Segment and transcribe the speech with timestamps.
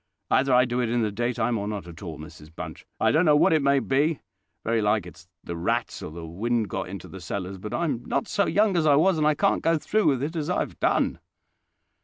[0.31, 2.87] "Either I do it in the daytime or not at all, Mrs Bunch.
[2.99, 4.19] I don't know what it may be:
[4.63, 8.27] very like it's the rats, or the wind got into the cellars; but I'm not
[8.27, 10.79] so young as I was, and I can't go through with it as I have
[10.79, 11.19] done."